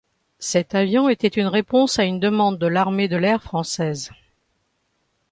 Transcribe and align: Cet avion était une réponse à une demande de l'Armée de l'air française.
Cet 0.39 0.73
avion 0.73 1.09
était 1.09 1.27
une 1.27 1.45
réponse 1.45 1.99
à 1.99 2.05
une 2.05 2.19
demande 2.19 2.57
de 2.57 2.65
l'Armée 2.65 3.07
de 3.07 3.17
l'air 3.17 3.43
française. 3.43 4.09